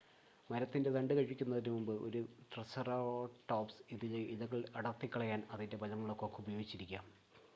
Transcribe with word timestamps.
മരത്തിൻ്റെ 0.49 0.91
തണ്ട് 0.93 1.11
കഴിക്കുന്നതിനുമുൻപ് 1.13 1.91
ഒരു 2.05 2.21
ട്രിസെറാടോപ്സ് 2.51 3.79
അതിലെ 3.91 4.21
ഇലകൾ 4.33 4.61
അടർത്തിക്കളയാൻ 4.75 5.43
അതിൻ്റെ 5.51 5.79
ബലമുള്ള 5.83 6.15
കൊക്ക് 6.23 6.41
ഉപയോഗിച്ചിരിക്കാം 6.43 7.05